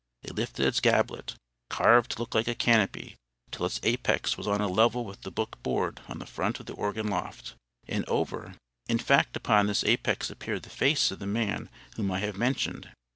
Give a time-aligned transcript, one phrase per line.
[0.23, 1.35] It lifted its gablet,
[1.69, 3.17] carved to look like a canopy,
[3.51, 6.65] till its apex was on a level with the book board on the front of
[6.65, 7.53] the organ loft;
[7.87, 12.35] and over—in fact upon this apex appeared the face of the man whom I have
[12.35, 12.89] mentioned.